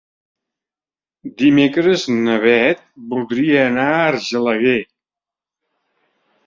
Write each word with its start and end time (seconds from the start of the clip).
Dimecres 1.41 2.05
na 2.21 2.39
Bet 2.47 2.83
voldria 3.13 3.61
anar 3.69 3.87
a 3.93 4.03
Argelaguer. 4.09 4.79